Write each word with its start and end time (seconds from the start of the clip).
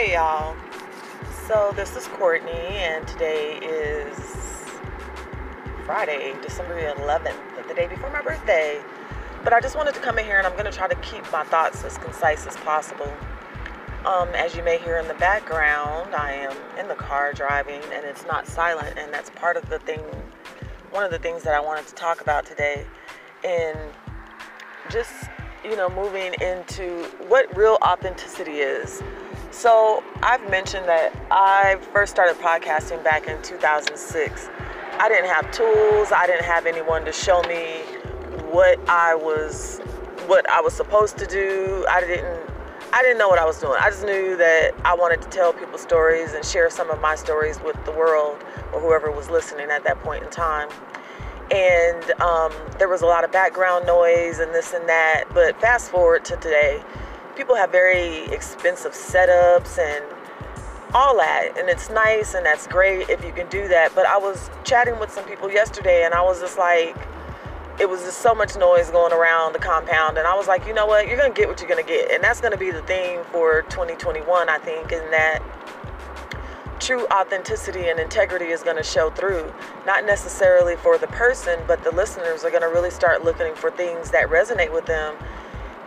Hey 0.00 0.14
y'all. 0.14 0.56
So 1.46 1.74
this 1.76 1.94
is 1.94 2.06
Courtney 2.06 2.52
and 2.52 3.06
today 3.06 3.58
is 3.58 4.16
Friday, 5.84 6.34
December 6.40 6.80
11th, 6.94 7.68
the 7.68 7.74
day 7.74 7.86
before 7.86 8.08
my 8.08 8.22
birthday. 8.22 8.80
But 9.44 9.52
I 9.52 9.60
just 9.60 9.76
wanted 9.76 9.92
to 9.92 10.00
come 10.00 10.18
in 10.18 10.24
here 10.24 10.38
and 10.38 10.46
I'm 10.46 10.54
going 10.54 10.64
to 10.64 10.72
try 10.72 10.88
to 10.88 10.94
keep 11.02 11.30
my 11.30 11.44
thoughts 11.44 11.84
as 11.84 11.98
concise 11.98 12.46
as 12.46 12.56
possible. 12.56 13.12
Um, 14.06 14.30
as 14.30 14.56
you 14.56 14.62
may 14.62 14.78
hear 14.78 14.96
in 14.96 15.06
the 15.06 15.12
background, 15.20 16.14
I 16.14 16.32
am 16.32 16.56
in 16.78 16.88
the 16.88 16.94
car 16.94 17.34
driving 17.34 17.82
and 17.92 18.06
it's 18.06 18.24
not 18.24 18.46
silent, 18.46 18.96
and 18.98 19.12
that's 19.12 19.28
part 19.28 19.58
of 19.58 19.68
the 19.68 19.80
thing, 19.80 20.00
one 20.92 21.04
of 21.04 21.10
the 21.10 21.18
things 21.18 21.42
that 21.42 21.52
I 21.52 21.60
wanted 21.60 21.86
to 21.88 21.94
talk 21.94 22.22
about 22.22 22.46
today. 22.46 22.86
And 23.44 23.78
just, 24.88 25.12
you 25.62 25.76
know, 25.76 25.90
moving 25.90 26.32
into 26.40 27.04
what 27.28 27.54
real 27.54 27.76
authenticity 27.82 28.60
is. 28.60 29.02
So, 29.60 30.02
I've 30.22 30.48
mentioned 30.48 30.88
that 30.88 31.14
I 31.30 31.76
first 31.92 32.12
started 32.12 32.40
podcasting 32.40 33.04
back 33.04 33.26
in 33.26 33.42
2006. 33.42 34.48
I 34.98 35.06
didn't 35.10 35.26
have 35.26 35.50
tools, 35.50 36.12
I 36.12 36.26
didn't 36.26 36.46
have 36.46 36.64
anyone 36.64 37.04
to 37.04 37.12
show 37.12 37.42
me 37.42 37.82
what 38.50 38.80
I 38.88 39.14
was 39.14 39.80
what 40.26 40.48
I 40.48 40.62
was 40.62 40.72
supposed 40.72 41.18
to 41.18 41.26
do. 41.26 41.84
I 41.90 42.00
didn't 42.00 42.40
I 42.94 43.02
didn't 43.02 43.18
know 43.18 43.28
what 43.28 43.38
I 43.38 43.44
was 43.44 43.60
doing. 43.60 43.76
I 43.78 43.90
just 43.90 44.02
knew 44.02 44.34
that 44.38 44.72
I 44.86 44.94
wanted 44.94 45.20
to 45.20 45.28
tell 45.28 45.52
people 45.52 45.76
stories 45.76 46.32
and 46.32 46.42
share 46.42 46.70
some 46.70 46.88
of 46.88 46.98
my 47.02 47.14
stories 47.14 47.60
with 47.60 47.76
the 47.84 47.92
world 47.92 48.42
or 48.72 48.80
whoever 48.80 49.10
was 49.10 49.28
listening 49.28 49.70
at 49.70 49.84
that 49.84 50.00
point 50.00 50.24
in 50.24 50.30
time. 50.30 50.70
And 51.50 52.10
um, 52.22 52.54
there 52.78 52.88
was 52.88 53.02
a 53.02 53.06
lot 53.06 53.24
of 53.24 53.30
background 53.30 53.86
noise 53.86 54.38
and 54.38 54.54
this 54.54 54.72
and 54.72 54.88
that. 54.88 55.24
But 55.34 55.60
fast 55.60 55.90
forward 55.90 56.24
to 56.24 56.36
today, 56.36 56.82
people 57.40 57.56
have 57.56 57.72
very 57.72 58.26
expensive 58.34 58.92
setups 58.92 59.78
and 59.78 60.04
all 60.92 61.16
that. 61.16 61.56
And 61.56 61.70
it's 61.70 61.88
nice 61.88 62.34
and 62.34 62.44
that's 62.44 62.66
great 62.66 63.08
if 63.08 63.24
you 63.24 63.32
can 63.32 63.48
do 63.48 63.66
that. 63.68 63.94
But 63.94 64.04
I 64.04 64.18
was 64.18 64.50
chatting 64.62 64.98
with 64.98 65.10
some 65.10 65.24
people 65.24 65.50
yesterday 65.50 66.04
and 66.04 66.12
I 66.12 66.20
was 66.20 66.38
just 66.38 66.58
like, 66.58 66.94
it 67.78 67.88
was 67.88 68.02
just 68.02 68.18
so 68.18 68.34
much 68.34 68.58
noise 68.58 68.90
going 68.90 69.14
around 69.14 69.54
the 69.54 69.58
compound 69.58 70.18
and 70.18 70.26
i 70.26 70.34
was 70.34 70.46
like 70.46 70.66
you 70.66 70.74
know 70.74 70.84
what 70.84 71.08
you're 71.08 71.16
gonna 71.16 71.32
get 71.32 71.48
what 71.48 71.58
you're 71.60 71.68
gonna 71.68 71.82
get 71.82 72.10
and 72.10 72.22
that's 72.22 72.38
gonna 72.38 72.54
be 72.54 72.70
the 72.70 72.82
theme 72.82 73.20
for 73.32 73.62
2021 73.70 74.50
i 74.50 74.58
think 74.58 74.92
in 74.92 75.10
that 75.10 75.40
true 76.78 77.06
authenticity 77.08 77.88
and 77.88 77.98
integrity 77.98 78.46
is 78.46 78.62
going 78.62 78.76
to 78.76 78.82
show 78.82 79.10
through 79.10 79.50
not 79.86 80.04
necessarily 80.04 80.76
for 80.76 80.98
the 80.98 81.06
person 81.08 81.58
but 81.66 81.82
the 81.84 81.90
listeners 81.92 82.42
are 82.42 82.50
going 82.50 82.62
to 82.62 82.68
really 82.68 82.90
start 82.90 83.22
looking 83.22 83.54
for 83.54 83.70
things 83.70 84.10
that 84.10 84.28
resonate 84.28 84.72
with 84.72 84.84
them 84.86 85.14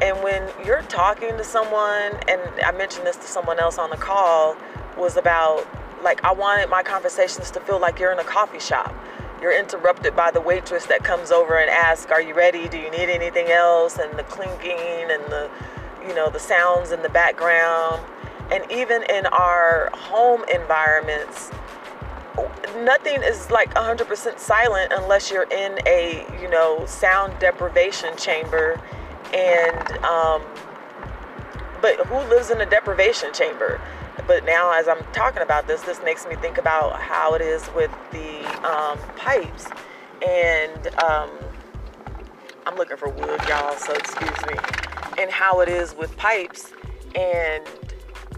and 0.00 0.22
when 0.22 0.48
you're 0.64 0.82
talking 0.82 1.36
to 1.36 1.44
someone 1.44 2.12
and 2.28 2.40
i 2.64 2.72
mentioned 2.72 3.06
this 3.06 3.16
to 3.16 3.26
someone 3.26 3.58
else 3.58 3.78
on 3.78 3.90
the 3.90 3.96
call 3.96 4.56
was 4.96 5.16
about 5.16 5.66
like 6.02 6.22
i 6.24 6.32
wanted 6.32 6.68
my 6.70 6.82
conversations 6.82 7.50
to 7.50 7.60
feel 7.60 7.80
like 7.80 7.98
you're 7.98 8.12
in 8.12 8.18
a 8.18 8.24
coffee 8.24 8.60
shop 8.60 8.94
you're 9.42 9.58
interrupted 9.58 10.14
by 10.14 10.30
the 10.30 10.40
waitress 10.40 10.86
that 10.86 11.02
comes 11.02 11.32
over 11.32 11.58
and 11.58 11.68
asks, 11.68 12.10
"Are 12.12 12.22
you 12.22 12.32
ready? 12.32 12.68
Do 12.68 12.78
you 12.78 12.90
need 12.92 13.10
anything 13.10 13.48
else?" 13.48 13.98
and 13.98 14.16
the 14.16 14.22
clinking 14.22 15.10
and 15.10 15.24
the 15.26 15.50
you 16.06 16.14
know 16.14 16.30
the 16.30 16.38
sounds 16.38 16.92
in 16.92 17.02
the 17.02 17.08
background. 17.08 18.00
And 18.52 18.64
even 18.70 19.02
in 19.04 19.26
our 19.26 19.90
home 19.94 20.44
environments, 20.54 21.50
nothing 22.76 23.22
is 23.22 23.50
like 23.50 23.74
100% 23.74 24.38
silent 24.38 24.92
unless 24.94 25.30
you're 25.30 25.50
in 25.50 25.80
a 25.86 26.24
you 26.40 26.48
know 26.48 26.86
sound 26.86 27.36
deprivation 27.40 28.16
chamber 28.16 28.80
and 29.32 29.92
um, 30.04 30.42
but 31.80 31.96
who 32.06 32.16
lives 32.28 32.50
in 32.50 32.60
a 32.60 32.66
deprivation 32.66 33.32
chamber? 33.32 33.80
But 34.26 34.44
now 34.44 34.72
as 34.72 34.88
i'm 34.88 35.02
talking 35.12 35.42
about 35.42 35.66
this 35.66 35.80
this 35.82 36.00
makes 36.04 36.26
me 36.26 36.36
think 36.36 36.58
about 36.58 37.00
how 37.00 37.34
it 37.34 37.42
is 37.42 37.66
with 37.74 37.90
the 38.12 38.44
um, 38.68 38.98
pipes. 39.16 39.66
And 40.26 40.86
um, 41.02 41.30
i'm 42.66 42.76
looking 42.76 42.96
for 42.96 43.08
wood 43.08 43.40
y'all 43.48 43.76
so 43.76 43.92
excuse 43.94 44.46
me. 44.46 44.54
And 45.18 45.30
how 45.30 45.60
it 45.60 45.68
is 45.68 45.94
with 45.94 46.16
pipes 46.16 46.72
and 47.14 47.64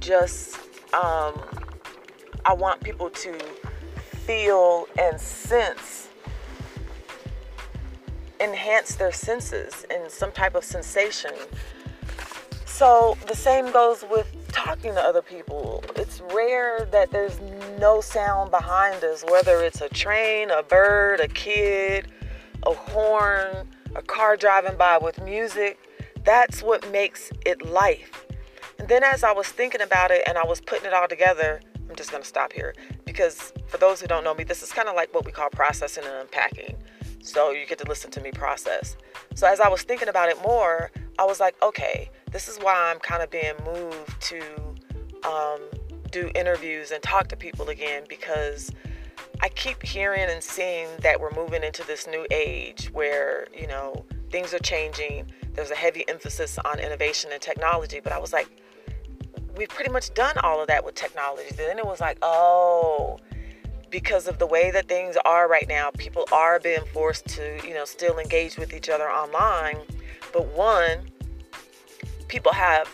just 0.00 0.58
um, 0.92 1.40
i 2.44 2.52
want 2.52 2.82
people 2.82 3.10
to 3.10 3.38
feel 4.26 4.86
and 4.98 5.20
sense 5.20 6.07
enhance 8.40 8.96
their 8.96 9.12
senses 9.12 9.84
in 9.90 10.08
some 10.08 10.32
type 10.32 10.54
of 10.54 10.64
sensation 10.64 11.32
so 12.78 13.18
the 13.26 13.34
same 13.34 13.72
goes 13.72 14.04
with 14.08 14.32
talking 14.52 14.94
to 14.94 15.00
other 15.00 15.20
people. 15.20 15.82
It's 15.96 16.20
rare 16.32 16.84
that 16.92 17.10
there's 17.10 17.40
no 17.80 18.00
sound 18.00 18.52
behind 18.52 19.02
us, 19.02 19.24
whether 19.28 19.62
it's 19.62 19.80
a 19.80 19.88
train, 19.88 20.52
a 20.52 20.62
bird, 20.62 21.18
a 21.18 21.26
kid, 21.26 22.06
a 22.64 22.72
horn, 22.72 23.68
a 23.96 24.02
car 24.02 24.36
driving 24.36 24.76
by 24.76 24.96
with 24.96 25.20
music. 25.24 25.80
That's 26.24 26.62
what 26.62 26.88
makes 26.92 27.32
it 27.44 27.66
life. 27.66 28.26
And 28.78 28.86
then 28.86 29.02
as 29.02 29.24
I 29.24 29.32
was 29.32 29.48
thinking 29.48 29.80
about 29.80 30.12
it 30.12 30.22
and 30.28 30.38
I 30.38 30.44
was 30.44 30.60
putting 30.60 30.86
it 30.86 30.94
all 30.94 31.08
together, 31.08 31.60
I'm 31.90 31.96
just 31.96 32.12
going 32.12 32.22
to 32.22 32.28
stop 32.28 32.52
here 32.52 32.76
because 33.04 33.52
for 33.66 33.78
those 33.78 34.00
who 34.00 34.06
don't 34.06 34.22
know 34.22 34.34
me, 34.34 34.44
this 34.44 34.62
is 34.62 34.70
kind 34.70 34.88
of 34.88 34.94
like 34.94 35.12
what 35.12 35.24
we 35.24 35.32
call 35.32 35.50
processing 35.50 36.04
and 36.04 36.14
unpacking. 36.14 36.76
So 37.28 37.50
you 37.50 37.66
get 37.66 37.78
to 37.78 37.84
listen 37.86 38.10
to 38.12 38.20
me 38.22 38.30
process. 38.30 38.96
So 39.34 39.46
as 39.46 39.60
I 39.60 39.68
was 39.68 39.82
thinking 39.82 40.08
about 40.08 40.30
it 40.30 40.40
more, 40.42 40.90
I 41.18 41.24
was 41.24 41.40
like, 41.40 41.54
okay, 41.62 42.10
this 42.32 42.48
is 42.48 42.56
why 42.56 42.90
I'm 42.90 42.98
kind 43.00 43.22
of 43.22 43.30
being 43.30 43.52
moved 43.66 44.20
to 44.22 44.40
um, 45.28 45.60
do 46.10 46.30
interviews 46.34 46.90
and 46.90 47.02
talk 47.02 47.28
to 47.28 47.36
people 47.36 47.68
again 47.68 48.04
because 48.08 48.72
I 49.42 49.50
keep 49.50 49.82
hearing 49.82 50.28
and 50.30 50.42
seeing 50.42 50.88
that 51.02 51.20
we're 51.20 51.34
moving 51.34 51.62
into 51.62 51.86
this 51.86 52.06
new 52.06 52.26
age 52.30 52.90
where, 52.94 53.48
you 53.54 53.66
know, 53.66 54.06
things 54.30 54.54
are 54.54 54.58
changing. 54.60 55.30
There's 55.52 55.70
a 55.70 55.76
heavy 55.76 56.08
emphasis 56.08 56.58
on 56.64 56.80
innovation 56.80 57.30
and 57.32 57.42
technology. 57.42 58.00
But 58.02 58.14
I 58.14 58.18
was 58.18 58.32
like, 58.32 58.48
we've 59.54 59.68
pretty 59.68 59.90
much 59.90 60.14
done 60.14 60.38
all 60.42 60.62
of 60.62 60.68
that 60.68 60.82
with 60.82 60.94
technology. 60.94 61.54
Then 61.54 61.78
it 61.78 61.86
was 61.86 62.00
like, 62.00 62.16
oh, 62.22 63.18
because 63.90 64.26
of 64.26 64.38
the 64.38 64.46
way 64.46 64.70
that 64.70 64.88
things 64.88 65.16
are 65.24 65.48
right 65.48 65.68
now, 65.68 65.90
people 65.90 66.24
are 66.32 66.60
being 66.60 66.84
forced 66.92 67.26
to, 67.28 67.60
you 67.66 67.74
know, 67.74 67.84
still 67.84 68.18
engage 68.18 68.56
with 68.56 68.72
each 68.72 68.88
other 68.88 69.08
online. 69.10 69.78
But 70.32 70.46
one, 70.48 71.10
people 72.28 72.52
have 72.52 72.88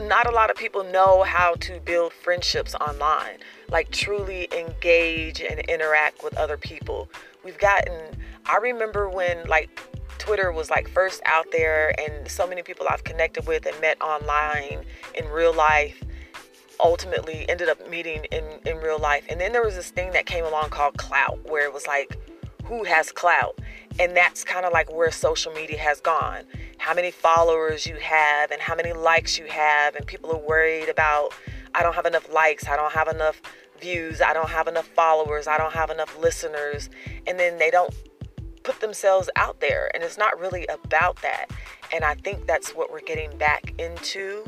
not 0.00 0.28
a 0.28 0.30
lot 0.30 0.50
of 0.50 0.56
people 0.56 0.84
know 0.84 1.22
how 1.24 1.54
to 1.56 1.80
build 1.80 2.12
friendships 2.12 2.74
online, 2.76 3.38
like 3.70 3.90
truly 3.90 4.48
engage 4.56 5.40
and 5.40 5.60
interact 5.60 6.22
with 6.22 6.36
other 6.36 6.56
people. 6.56 7.08
We've 7.44 7.58
gotten, 7.58 7.92
I 8.46 8.56
remember 8.58 9.08
when 9.08 9.46
like 9.48 9.68
Twitter 10.18 10.52
was 10.52 10.70
like 10.70 10.88
first 10.88 11.20
out 11.24 11.46
there, 11.50 11.92
and 11.98 12.28
so 12.28 12.46
many 12.46 12.62
people 12.62 12.86
I've 12.88 13.04
connected 13.04 13.46
with 13.48 13.66
and 13.66 13.78
met 13.80 14.00
online 14.00 14.84
in 15.14 15.26
real 15.28 15.54
life 15.54 16.00
ultimately 16.82 17.48
ended 17.48 17.68
up 17.68 17.88
meeting 17.88 18.24
in, 18.32 18.44
in 18.66 18.78
real 18.78 18.98
life. 18.98 19.24
And 19.28 19.40
then 19.40 19.52
there 19.52 19.62
was 19.62 19.74
this 19.74 19.90
thing 19.90 20.12
that 20.12 20.26
came 20.26 20.44
along 20.44 20.70
called 20.70 20.96
clout, 20.96 21.38
where 21.48 21.64
it 21.64 21.72
was 21.72 21.86
like, 21.86 22.18
who 22.64 22.84
has 22.84 23.10
clout? 23.12 23.58
And 23.98 24.16
that's 24.16 24.44
kind 24.44 24.64
of 24.64 24.72
like 24.72 24.92
where 24.92 25.10
social 25.10 25.52
media 25.52 25.78
has 25.78 26.00
gone 26.00 26.44
how 26.80 26.94
many 26.94 27.10
followers 27.10 27.86
you 27.86 27.96
have 27.96 28.50
and 28.50 28.60
how 28.60 28.74
many 28.74 28.94
likes 28.94 29.38
you 29.38 29.44
have 29.44 29.94
and 29.94 30.06
people 30.06 30.32
are 30.32 30.38
worried 30.38 30.88
about 30.88 31.34
I 31.74 31.82
don't 31.82 31.94
have 31.94 32.06
enough 32.06 32.32
likes, 32.32 32.66
I 32.66 32.74
don't 32.74 32.92
have 32.92 33.06
enough 33.06 33.40
views, 33.80 34.22
I 34.22 34.32
don't 34.32 34.48
have 34.48 34.66
enough 34.66 34.86
followers, 34.88 35.46
I 35.46 35.58
don't 35.58 35.74
have 35.74 35.90
enough 35.90 36.18
listeners 36.18 36.88
and 37.26 37.38
then 37.38 37.58
they 37.58 37.70
don't 37.70 37.94
put 38.62 38.80
themselves 38.80 39.28
out 39.36 39.60
there 39.60 39.90
and 39.92 40.02
it's 40.02 40.16
not 40.16 40.40
really 40.40 40.66
about 40.68 41.20
that. 41.20 41.50
And 41.92 42.02
I 42.02 42.14
think 42.14 42.46
that's 42.46 42.74
what 42.74 42.90
we're 42.90 43.02
getting 43.02 43.36
back 43.36 43.74
into 43.78 44.46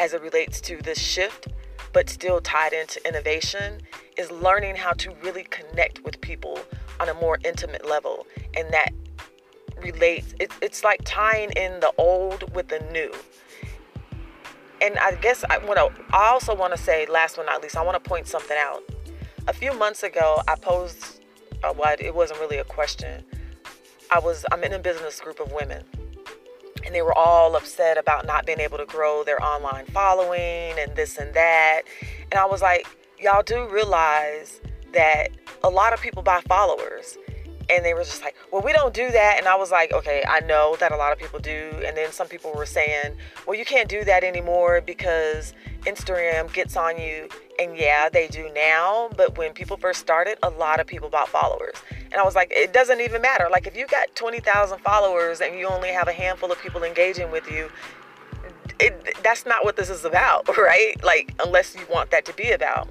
as 0.00 0.14
it 0.14 0.22
relates 0.22 0.60
to 0.62 0.78
this 0.82 0.98
shift 0.98 1.48
but 1.92 2.08
still 2.08 2.40
tied 2.40 2.72
into 2.72 3.06
innovation 3.06 3.80
is 4.16 4.30
learning 4.30 4.76
how 4.76 4.92
to 4.92 5.12
really 5.22 5.44
connect 5.44 6.02
with 6.04 6.20
people 6.20 6.58
on 6.98 7.08
a 7.08 7.14
more 7.14 7.38
intimate 7.44 7.86
level. 7.86 8.26
And 8.56 8.72
that 8.72 8.90
relates 9.82 10.34
it's, 10.38 10.54
it's 10.60 10.84
like 10.84 11.00
tying 11.04 11.50
in 11.52 11.80
the 11.80 11.92
old 11.98 12.54
with 12.54 12.68
the 12.68 12.80
new. 12.92 13.12
And 14.82 14.98
i 14.98 15.14
guess 15.14 15.42
i 15.48 15.58
want 15.58 15.78
to 15.78 16.04
i 16.14 16.28
also 16.28 16.54
want 16.54 16.74
to 16.74 16.78
say 16.78 17.06
last 17.06 17.36
but 17.36 17.46
not 17.46 17.62
least 17.62 17.76
i 17.78 17.82
want 17.82 18.02
to 18.02 18.08
point 18.08 18.26
something 18.26 18.56
out. 18.58 18.82
A 19.48 19.54
few 19.54 19.72
months 19.72 20.02
ago 20.02 20.42
i 20.46 20.54
posed 20.54 21.22
uh, 21.64 21.72
what 21.72 22.00
it 22.00 22.14
wasn't 22.14 22.40
really 22.40 22.58
a 22.58 22.64
question. 22.64 23.24
I 24.10 24.18
was 24.18 24.44
i'm 24.52 24.62
in 24.64 24.74
a 24.74 24.78
business 24.78 25.18
group 25.18 25.40
of 25.40 25.50
women 25.52 25.84
and 26.90 26.94
they 26.96 27.02
were 27.02 27.16
all 27.16 27.54
upset 27.54 27.96
about 27.96 28.26
not 28.26 28.44
being 28.44 28.58
able 28.58 28.76
to 28.76 28.84
grow 28.84 29.22
their 29.22 29.40
online 29.40 29.86
following 29.86 30.74
and 30.76 30.96
this 30.96 31.18
and 31.18 31.32
that 31.34 31.82
and 32.32 32.40
i 32.40 32.44
was 32.44 32.60
like 32.60 32.84
y'all 33.16 33.44
do 33.44 33.68
realize 33.68 34.60
that 34.92 35.28
a 35.62 35.70
lot 35.70 35.92
of 35.92 36.00
people 36.00 36.20
buy 36.20 36.40
followers 36.48 37.16
and 37.68 37.84
they 37.84 37.94
were 37.94 38.02
just 38.02 38.22
like, 38.24 38.34
well, 38.50 38.62
we 38.62 38.72
don't 38.72 38.92
do 38.92 39.12
that. 39.12 39.36
And 39.38 39.46
I 39.46 39.54
was 39.54 39.70
like, 39.70 39.92
okay, 39.92 40.24
I 40.28 40.40
know 40.40 40.76
that 40.80 40.90
a 40.90 40.96
lot 40.96 41.12
of 41.12 41.20
people 41.20 41.38
do. 41.38 41.70
And 41.86 41.96
then 41.96 42.10
some 42.10 42.26
people 42.26 42.52
were 42.52 42.66
saying, 42.66 43.16
well, 43.46 43.56
you 43.56 43.64
can't 43.64 43.88
do 43.88 44.02
that 44.04 44.24
anymore 44.24 44.80
because 44.80 45.54
Instagram 45.82 46.52
gets 46.52 46.76
on 46.76 47.00
you. 47.00 47.28
And 47.60 47.76
yeah, 47.76 48.08
they 48.08 48.26
do 48.26 48.50
now. 48.52 49.10
But 49.16 49.38
when 49.38 49.52
people 49.52 49.76
first 49.76 50.00
started, 50.00 50.36
a 50.42 50.50
lot 50.50 50.80
of 50.80 50.88
people 50.88 51.10
bought 51.10 51.28
followers. 51.28 51.76
And 52.12 52.20
I 52.20 52.24
was 52.24 52.34
like, 52.34 52.52
it 52.54 52.72
doesn't 52.72 53.00
even 53.00 53.22
matter. 53.22 53.48
Like, 53.50 53.66
if 53.66 53.76
you 53.76 53.86
got 53.86 54.14
20,000 54.16 54.78
followers 54.80 55.40
and 55.40 55.56
you 55.56 55.66
only 55.66 55.90
have 55.90 56.08
a 56.08 56.12
handful 56.12 56.50
of 56.50 56.60
people 56.60 56.82
engaging 56.82 57.30
with 57.30 57.50
you, 57.50 57.70
it, 58.80 59.16
that's 59.22 59.46
not 59.46 59.64
what 59.64 59.76
this 59.76 59.90
is 59.90 60.04
about, 60.04 60.48
right? 60.56 60.94
Like, 61.04 61.34
unless 61.40 61.76
you 61.76 61.86
want 61.90 62.10
that 62.10 62.24
to 62.26 62.34
be 62.34 62.50
about, 62.50 62.88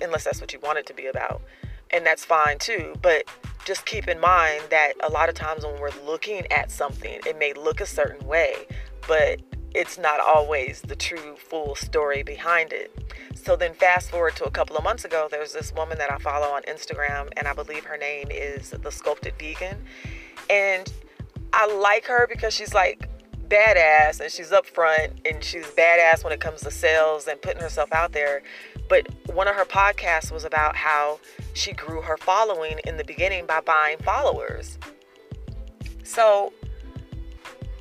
unless 0.00 0.24
that's 0.24 0.40
what 0.40 0.52
you 0.52 0.58
want 0.60 0.78
it 0.78 0.86
to 0.86 0.94
be 0.94 1.06
about. 1.06 1.42
And 1.90 2.04
that's 2.04 2.24
fine 2.24 2.58
too. 2.58 2.94
But 3.00 3.24
just 3.64 3.86
keep 3.86 4.08
in 4.08 4.20
mind 4.20 4.64
that 4.70 4.94
a 5.02 5.08
lot 5.08 5.28
of 5.28 5.34
times 5.34 5.64
when 5.64 5.78
we're 5.80 5.90
looking 6.04 6.50
at 6.50 6.70
something, 6.70 7.20
it 7.24 7.38
may 7.38 7.52
look 7.52 7.80
a 7.80 7.86
certain 7.86 8.26
way, 8.26 8.66
but 9.06 9.40
it's 9.74 9.98
not 9.98 10.20
always 10.20 10.80
the 10.82 10.96
true 10.96 11.36
full 11.36 11.74
story 11.74 12.22
behind 12.22 12.72
it. 12.72 12.96
So 13.34 13.56
then, 13.56 13.74
fast 13.74 14.10
forward 14.10 14.36
to 14.36 14.44
a 14.44 14.50
couple 14.50 14.76
of 14.76 14.84
months 14.84 15.04
ago, 15.04 15.28
there's 15.30 15.52
this 15.52 15.72
woman 15.74 15.98
that 15.98 16.10
I 16.10 16.18
follow 16.18 16.46
on 16.46 16.62
Instagram, 16.62 17.28
and 17.36 17.46
I 17.46 17.52
believe 17.52 17.84
her 17.84 17.98
name 17.98 18.28
is 18.30 18.70
The 18.70 18.90
Sculpted 18.90 19.34
Vegan. 19.38 19.84
And 20.48 20.90
I 21.52 21.72
like 21.74 22.06
her 22.06 22.26
because 22.26 22.54
she's 22.54 22.72
like 22.72 23.08
badass 23.48 24.20
and 24.20 24.30
she's 24.30 24.50
upfront 24.50 25.12
and 25.28 25.42
she's 25.42 25.66
badass 25.66 26.24
when 26.24 26.32
it 26.32 26.40
comes 26.40 26.62
to 26.62 26.70
sales 26.70 27.26
and 27.26 27.40
putting 27.42 27.60
herself 27.60 27.92
out 27.92 28.12
there. 28.12 28.42
But 28.88 29.08
one 29.26 29.48
of 29.48 29.54
her 29.54 29.64
podcasts 29.64 30.32
was 30.32 30.44
about 30.44 30.76
how 30.76 31.20
she 31.52 31.72
grew 31.72 32.00
her 32.02 32.16
following 32.16 32.80
in 32.86 32.96
the 32.96 33.04
beginning 33.04 33.46
by 33.46 33.60
buying 33.60 33.98
followers. 33.98 34.78
So 36.02 36.52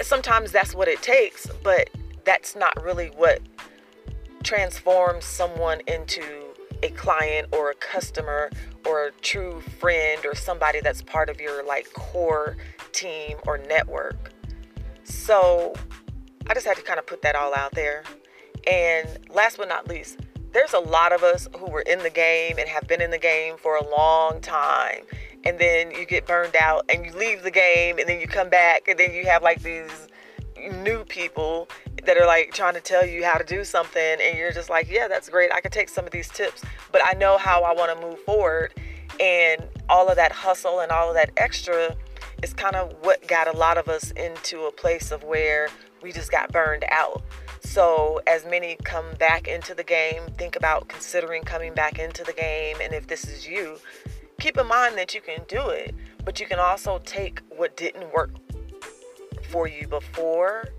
sometimes 0.02 0.52
that's 0.52 0.76
what 0.76 0.88
it 0.88 1.02
takes, 1.02 1.48
but 1.64 1.90
that's 2.26 2.56
not 2.56 2.82
really 2.82 3.08
what 3.16 3.42
transforms 4.44 5.26
someone 5.26 5.82
into 5.88 6.24
a 6.84 6.90
client 6.90 7.48
or 7.52 7.72
a 7.72 7.76
customer 7.76 8.50
or 8.86 9.06
a 9.08 9.12
true 9.22 9.62
friend 9.80 10.26
or 10.26 10.36
somebody 10.36 10.82
that's 10.82 11.02
part 11.02 11.30
of 11.30 11.40
your 11.40 11.66
like 11.66 11.92
core 11.94 12.58
team 12.92 13.38
or 13.48 13.58
network. 13.58 14.32
So 15.04 15.74
I 16.48 16.54
just 16.54 16.66
had 16.66 16.76
to 16.78 16.84
kind 16.84 17.00
of 17.00 17.06
put 17.06 17.22
that 17.22 17.36
all 17.36 17.56
out 17.56 17.72
there. 17.74 18.04
And 18.68 19.08
last 19.30 19.58
but 19.58 19.70
not 19.70 19.88
least, 19.88 20.20
there's 20.52 20.74
a 20.74 20.80
lot 20.80 21.12
of 21.12 21.24
us 21.24 21.48
who 21.58 21.66
were 21.66 21.82
in 21.82 22.00
the 22.00 22.10
game 22.10 22.58
and 22.60 22.68
have 22.68 22.88
been 22.88 23.02
in 23.02 23.12
the 23.12 23.18
game 23.18 23.58
for 23.58 23.76
a 23.76 23.90
long 23.90 24.40
time. 24.42 25.04
And 25.46 25.60
then 25.60 25.92
you 25.92 26.06
get 26.06 26.26
burned 26.26 26.56
out 26.56 26.86
and 26.90 27.06
you 27.06 27.12
leave 27.14 27.44
the 27.44 27.52
game 27.52 28.00
and 28.00 28.08
then 28.08 28.20
you 28.20 28.28
come 28.28 28.50
back 28.50 28.88
and 28.88 28.98
then 28.98 29.14
you 29.14 29.26
have 29.26 29.44
like 29.44 29.62
these 29.62 30.08
new 30.84 31.04
people 31.06 31.68
that 32.06 32.18
are 32.18 32.26
like 32.26 32.54
trying 32.54 32.74
to 32.74 32.82
tell 32.82 33.06
you 33.06 33.24
how 33.26 33.38
to 33.38 33.44
do 33.44 33.64
something 33.64 34.18
and 34.22 34.38
you're 34.38 34.52
just 34.52 34.70
like, 34.70 34.90
yeah, 34.90 35.08
that's 35.08 35.30
great. 35.30 35.52
I 35.52 35.60
could 35.60 35.72
take 35.72 35.90
some 35.90 36.06
of 36.06 36.12
these 36.12 36.30
tips, 36.30 36.64
but 36.92 37.02
I 37.06 37.14
know 37.14 37.38
how 37.38 37.64
I 37.64 37.74
want 37.74 37.98
to 37.98 38.06
move 38.06 38.20
forward. 38.20 38.74
And 39.20 39.64
all 39.90 40.10
of 40.10 40.16
that 40.16 40.32
hustle 40.32 40.80
and 40.80 40.92
all 40.92 41.10
of 41.10 41.16
that 41.16 41.32
extra 41.38 41.96
is 42.42 42.54
kind 42.54 42.76
of 42.76 42.94
what 43.02 43.26
got 43.28 43.54
a 43.54 43.58
lot 43.58 43.78
of 43.78 43.88
us 43.88 44.12
into 44.12 44.66
a 44.66 44.72
place 44.72 45.12
of 45.12 45.24
where 45.24 45.70
we 46.02 46.12
just 46.12 46.32
got 46.32 46.52
burned 46.52 46.84
out. 46.90 47.22
So, 47.62 48.20
as 48.28 48.46
many 48.46 48.76
come 48.84 49.06
back 49.18 49.48
into 49.48 49.74
the 49.74 49.84
game, 49.84 50.24
think 50.38 50.58
about 50.58 50.90
considering 50.90 51.44
coming 51.44 51.74
back 51.74 51.98
into 51.98 52.24
the 52.24 52.34
game. 52.34 52.76
And 52.82 52.94
if 52.94 53.08
this 53.08 53.24
is 53.26 53.48
you, 53.48 53.78
keep 54.40 54.58
in 54.58 54.68
mind 54.68 54.98
that 54.98 55.14
you 55.14 55.22
can 55.22 55.42
do 55.48 55.70
it, 55.70 55.94
but 56.26 56.40
you 56.40 56.46
can 56.46 56.60
also 56.60 57.00
take 57.06 57.42
what 57.56 57.76
didn't 57.78 58.14
work 58.14 58.32
for 59.50 59.68
you 59.68 59.88
before 59.88 60.70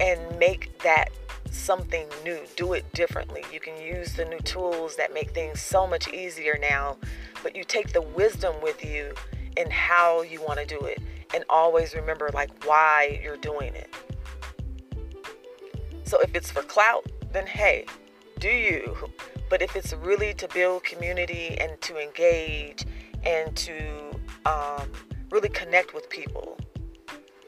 and 0.00 0.38
make 0.38 0.78
that 0.82 1.10
something 1.50 2.06
new. 2.22 2.40
Do 2.56 2.74
it 2.74 2.90
differently. 2.92 3.42
You 3.52 3.60
can 3.60 3.80
use 3.80 4.12
the 4.14 4.24
new 4.24 4.38
tools 4.40 4.96
that 4.96 5.14
make 5.14 5.30
things 5.30 5.60
so 5.60 5.86
much 5.86 6.12
easier 6.12 6.58
now, 6.60 6.98
but 7.42 7.56
you 7.56 7.64
take 7.64 7.92
the 7.92 8.02
wisdom 8.02 8.54
with 8.62 8.84
you 8.84 9.14
in 9.56 9.70
how 9.70 10.22
you 10.22 10.42
want 10.42 10.58
to 10.58 10.66
do 10.66 10.80
it 10.84 11.00
and 11.34 11.44
always 11.48 11.94
remember 11.94 12.30
like 12.34 12.50
why 12.64 13.20
you're 13.22 13.36
doing 13.38 13.74
it. 13.74 13.92
So 16.04 16.20
if 16.20 16.34
it's 16.34 16.50
for 16.50 16.62
clout, 16.62 17.06
then 17.32 17.46
hey, 17.46 17.86
do 18.38 18.48
you. 18.48 18.96
But 19.48 19.62
if 19.62 19.76
it's 19.76 19.92
really 19.94 20.34
to 20.34 20.48
build 20.48 20.84
community 20.84 21.56
and 21.58 21.80
to 21.82 21.98
engage 21.98 22.84
and 23.24 23.54
to 23.56 24.10
um, 24.44 24.90
really 25.30 25.48
connect 25.48 25.94
with 25.94 26.08
people, 26.10 26.58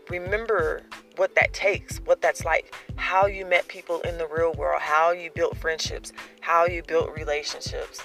remember 0.08 0.82
what 1.16 1.34
that 1.34 1.52
takes, 1.52 1.98
what 1.98 2.20
that's 2.20 2.44
like, 2.44 2.74
how 2.96 3.26
you 3.26 3.44
met 3.44 3.66
people 3.68 4.00
in 4.02 4.18
the 4.18 4.26
real 4.26 4.52
world, 4.54 4.80
how 4.80 5.10
you 5.10 5.30
built 5.34 5.56
friendships, 5.56 6.12
how 6.40 6.66
you 6.66 6.82
built 6.82 7.10
relationships. 7.16 8.00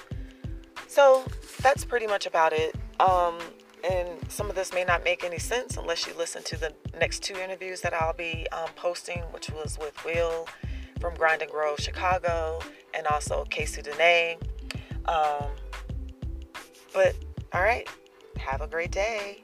So 0.88 1.24
that's 1.60 1.84
pretty 1.84 2.06
much 2.06 2.26
about 2.26 2.52
it. 2.52 2.74
Um, 3.00 3.38
and 3.82 4.08
some 4.30 4.48
of 4.48 4.56
this 4.56 4.72
may 4.72 4.84
not 4.84 5.04
make 5.04 5.24
any 5.24 5.38
sense 5.38 5.76
unless 5.76 6.06
you 6.06 6.14
listen 6.16 6.42
to 6.44 6.56
the 6.56 6.72
next 6.98 7.22
two 7.22 7.34
interviews 7.36 7.80
that 7.82 7.92
I'll 7.92 8.14
be 8.14 8.46
um, 8.50 8.68
posting, 8.76 9.20
which 9.32 9.50
was 9.50 9.78
with 9.78 10.04
Will 10.04 10.46
from 11.00 11.14
Grind 11.14 11.42
and 11.42 11.50
Grow 11.50 11.76
Chicago 11.76 12.60
and 12.94 13.06
also 13.06 13.44
Casey 13.50 13.82
Dene. 13.82 14.38
Um, 15.06 15.50
but 16.92 17.14
all 17.52 17.62
right, 17.62 17.88
have 18.38 18.60
a 18.60 18.66
great 18.66 18.90
day. 18.90 19.42